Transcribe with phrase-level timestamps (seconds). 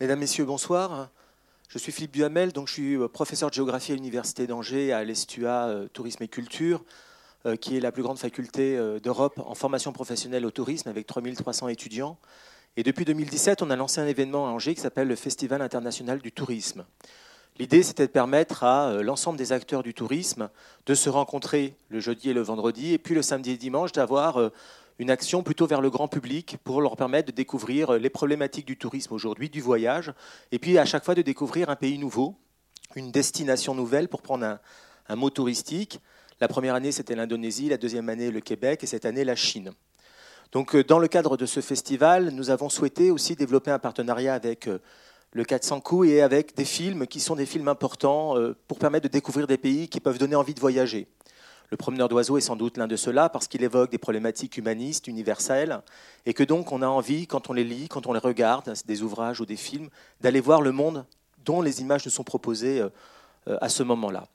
[0.00, 1.10] Mesdames, Messieurs, bonsoir.
[1.68, 5.04] Je suis Philippe Duhamel, donc je suis euh, professeur de géographie à l'Université d'Angers à
[5.04, 6.82] l'ESTUA euh, Tourisme et Culture,
[7.44, 11.68] euh, qui est la plus grande faculté d'Europe en formation professionnelle au tourisme avec 3300
[11.68, 12.16] étudiants.
[12.78, 16.20] Et depuis 2017, on a lancé un événement à Angers qui s'appelle le Festival international
[16.20, 16.86] du tourisme.
[17.58, 20.48] L'idée, c'était de permettre à l'ensemble des acteurs du tourisme
[20.86, 24.50] de se rencontrer le jeudi et le vendredi, et puis le samedi et dimanche d'avoir
[25.00, 28.76] une action plutôt vers le grand public pour leur permettre de découvrir les problématiques du
[28.76, 30.12] tourisme aujourd'hui, du voyage,
[30.52, 32.36] et puis à chaque fois de découvrir un pays nouveau,
[32.96, 34.58] une destination nouvelle pour prendre
[35.08, 36.00] un, mot touristique.
[36.38, 39.72] La première année, c'était l'Indonésie, la deuxième année, le Québec, et cette année, la Chine.
[40.52, 44.34] Donc, euh, dans le cadre de ce festival, nous avons souhaité aussi développer un partenariat
[44.34, 44.80] avec euh,
[45.32, 49.08] le 400 coups et avec des films qui sont des films importants euh, pour permettre
[49.08, 51.08] de découvrir des pays qui peuvent donner envie de voyager.
[51.70, 55.06] Le promeneur d'oiseaux est sans doute l'un de ceux-là parce qu'il évoque des problématiques humanistes,
[55.06, 55.80] universelles,
[56.26, 59.02] et que donc on a envie, quand on les lit, quand on les regarde, des
[59.02, 59.88] ouvrages ou des films,
[60.20, 61.06] d'aller voir le monde
[61.44, 62.88] dont les images nous sont proposées euh,
[63.48, 64.26] euh, à ce moment-là.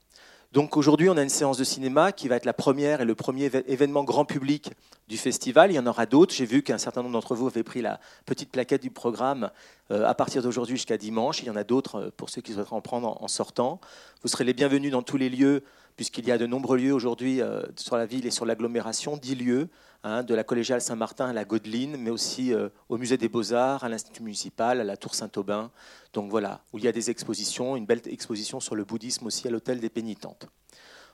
[0.52, 3.14] Donc aujourd'hui, on a une séance de cinéma qui va être la première et le
[3.14, 4.70] premier événement grand public
[5.06, 5.70] du festival.
[5.70, 6.34] Il y en aura d'autres.
[6.34, 9.50] J'ai vu qu'un certain nombre d'entre vous avaient pris la petite plaquette du programme
[9.90, 11.42] euh, à partir d'aujourd'hui jusqu'à dimanche.
[11.42, 13.80] Il y en a d'autres pour ceux qui souhaiteraient en prendre en sortant.
[14.22, 15.62] Vous serez les bienvenus dans tous les lieux
[15.96, 19.34] puisqu'il y a de nombreux lieux aujourd'hui euh, sur la ville et sur l'agglomération, dix
[19.34, 19.68] lieux,
[20.04, 23.82] hein, de la collégiale Saint-Martin à la Godeline, mais aussi euh, au musée des Beaux-Arts,
[23.82, 25.70] à l'Institut municipal, à la Tour Saint-Aubin.
[26.12, 29.48] Donc voilà, où il y a des expositions, une belle exposition sur le bouddhisme aussi
[29.48, 30.48] à l'Hôtel des Pénitentes.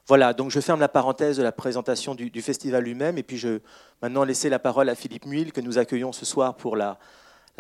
[0.09, 3.61] Voilà, donc je ferme la parenthèse de la présentation du, festival lui-même, et puis je
[4.03, 6.99] maintenant laisser la parole à Philippe Muil, que nous accueillons ce soir pour la,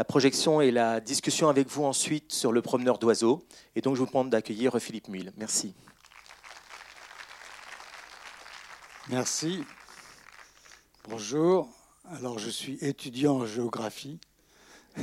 [0.08, 3.44] projection et la discussion avec vous ensuite sur le promeneur d'oiseaux.
[3.76, 5.32] Et donc je vous demande d'accueillir Philippe Muil.
[5.36, 5.74] Merci.
[9.12, 9.62] Merci.
[11.06, 11.68] Bonjour.
[12.12, 14.18] Alors, je suis étudiant en géographie.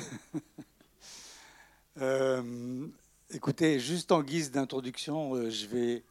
[2.01, 2.87] Euh,
[3.29, 6.03] écoutez, juste en guise d'introduction, euh, je vais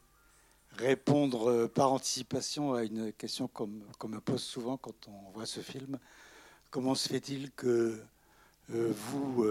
[0.77, 5.61] répondre euh, par anticipation à une question qu'on me pose souvent quand on voit ce
[5.61, 5.99] film.
[6.71, 7.99] Comment se fait-il que
[8.69, 9.47] vous,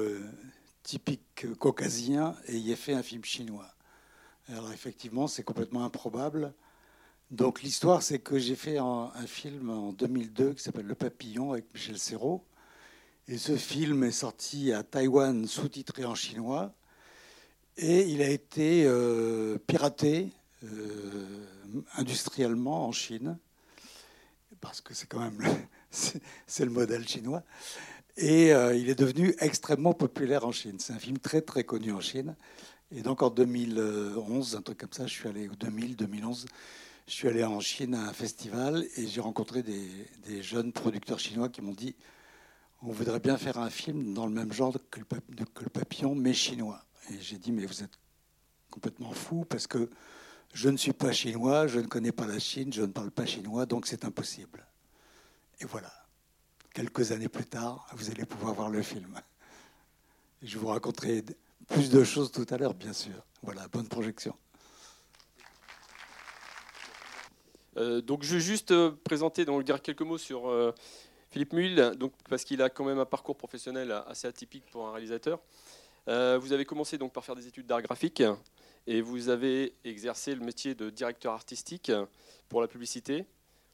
[0.83, 3.73] typique caucasien, ayez fait un film chinois?
[4.49, 6.53] Alors effectivement, c'est complètement improbable.
[7.31, 11.65] Donc l'histoire, c'est que j'ai fait un, film en 2002 qui s'appelle Le Papillon avec
[11.73, 12.45] Michel Serrault.
[13.27, 16.73] Et ce film est sorti à Taïwan sous-titré en chinois.
[17.75, 20.29] Et il a été euh, piraté
[20.63, 21.25] euh,
[21.97, 23.37] industriellement en Chine,
[24.61, 25.49] parce que c'est quand même le,
[26.47, 27.43] c'est le modèle chinois.
[28.15, 30.77] Et euh, il est devenu extrêmement populaire en Chine.
[30.79, 32.37] C'est un film très très connu en Chine.
[32.89, 36.45] Et donc en 2011, un truc comme ça, je suis allé, au 2000, 2011,
[37.07, 41.47] je suis allé en Chine à un festival et j'ai rencontré des, jeunes producteurs chinois
[41.49, 41.95] qui m'ont dit
[42.83, 46.83] on voudrait bien faire un film dans le même genre que le, papillon, mais chinois.
[47.09, 47.97] Et j'ai dit mais vous êtes
[48.69, 49.89] complètement fou parce que
[50.53, 53.25] je ne suis pas chinois, je ne connais pas la Chine, je ne parle pas
[53.25, 54.67] chinois, donc c'est impossible.
[55.61, 55.91] Et voilà.
[56.73, 59.19] Quelques années plus tard, vous allez pouvoir voir le film.
[60.43, 61.23] je vous raconterai
[61.67, 63.25] plus de choses tout à l'heure, bien sûr.
[63.41, 64.35] Voilà, bonne projection.
[67.65, 67.66] Euh,
[68.01, 70.73] donc je vais juste euh, présenter, donc dire quelques mots sur euh,
[71.29, 74.91] Philippe Muil, donc parce qu'il a quand même un parcours professionnel assez atypique pour un
[74.91, 75.39] réalisateur.
[76.07, 78.23] vous avez commencé donc par faire des études d'art graphique
[78.87, 81.91] et vous avez exercé le métier de directeur artistique
[82.47, 83.25] pour la publicité.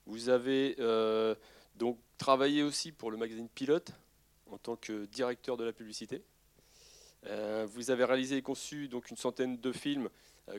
[0.07, 0.75] Vous avez
[1.75, 3.91] donc travaillé aussi pour le magazine Pilote
[4.49, 6.23] en tant que directeur de la publicité.
[7.65, 10.09] Vous avez réalisé et conçu donc une centaine de films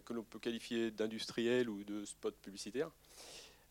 [0.05, 2.91] que l'on peut qualifier d'industriels ou de spots publicitaires.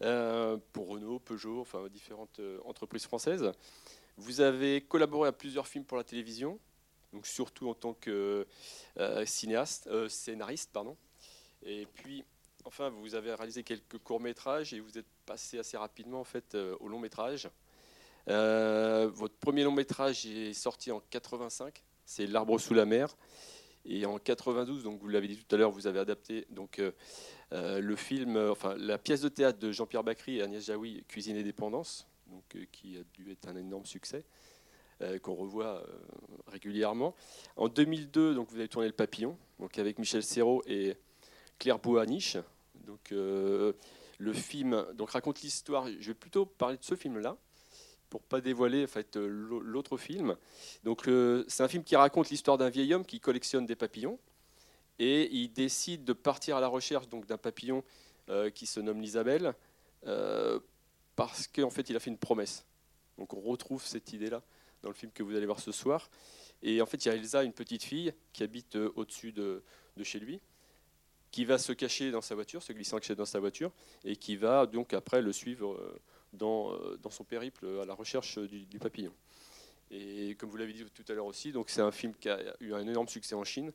[0.02, 3.52] Euh, pour Renault, Peugeot, enfin différentes euh, entreprises françaises.
[4.18, 6.60] Vous avez collaboré à plusieurs films pour la télévision,
[7.14, 8.46] donc surtout en tant que
[8.98, 10.98] euh, cinéaste, scénariste, pardon.
[11.64, 12.26] Et puis,
[12.66, 16.56] enfin, vous avez réalisé quelques courts métrages et vous êtes passé assez rapidement en fait
[16.80, 17.50] au long métrage.
[18.28, 23.16] votre premier long métrage est sorti en 85, c'est L'arbre sous la mer.
[23.86, 26.80] Et en 92, donc vous l'avez dit tout à l'heure, vous avez adapté donc
[27.54, 31.04] euh, le film, euh, enfin la pièce de théâtre de Jean-Pierre Bacry et Agnès Jaoui,
[31.08, 34.26] Cuisine et dépendance, donc, euh, qui a dû être un énorme succès,
[35.22, 35.86] qu'on revoit
[36.48, 37.14] régulièrement.
[37.58, 40.96] En 2002, donc, vous avez tourné Le Papillon, donc, avec Michel Serrault et
[41.60, 42.38] Claire Boaniche.
[42.86, 43.74] Donc, le
[44.34, 47.36] film donc, raconte l'histoire, je vais plutôt parler de ce film-là,
[48.14, 50.36] pour pas dévoiler en fait, l'autre film.
[50.84, 51.10] Donc,
[51.48, 54.20] c'est un film qui raconte l'histoire d'un vieil homme qui collectionne des papillons
[55.00, 57.84] et il décide de partir à la recherche donc d'un papillon
[58.30, 59.56] euh, qui se nomme l'Isabelle
[60.06, 60.60] euh,
[61.16, 62.68] parce qu'en fait il a fait une promesse.
[63.18, 64.44] Donc on retrouve cette idée-là
[64.84, 66.12] dans le film que vous allez voir ce soir.
[66.62, 69.64] Et en fait, il y a Elsa, une petite fille, qui habite au-dessus de,
[69.98, 70.40] de, chez lui,
[71.32, 73.72] qui va se cacher dans sa voiture, se glisser en dans sa voiture,
[74.06, 76.00] et qui va donc après le suivre
[76.34, 79.14] dans, dans son périple à la recherche du, papillon.
[79.92, 82.74] Et comme vous l'avez dit tout à l'heure aussi, c'est un film qui a eu
[82.74, 83.72] un énorme succès en Chine.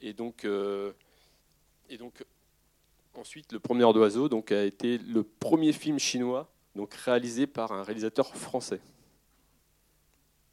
[0.00, 2.24] Et donc, et donc
[3.16, 8.34] Ensuite, Le Promeneur d'oiseaux a été le premier film chinois donc, réalisé par un réalisateur
[8.36, 8.80] français.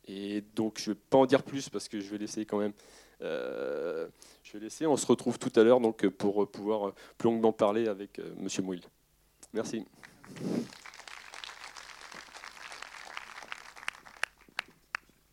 [0.07, 2.57] Et donc, je ne vais pas en dire plus parce que je vais laisser quand
[2.57, 2.73] même.
[3.21, 4.07] Euh,
[4.43, 4.87] je vais laisser.
[4.87, 5.79] On se retrouve tout à l'heure
[6.17, 8.83] pour pouvoir plus longuement parler avec euh, Monsieur Mouille.
[9.53, 9.85] Merci.